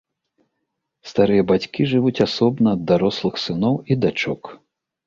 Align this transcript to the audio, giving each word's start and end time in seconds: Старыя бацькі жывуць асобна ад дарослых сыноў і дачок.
Старыя 1.09 1.43
бацькі 1.53 1.87
жывуць 1.91 2.17
асобна 2.27 2.67
ад 2.79 2.89
дарослых 2.95 3.35
сыноў 3.47 3.81
і 3.91 4.05
дачок. 4.09 4.41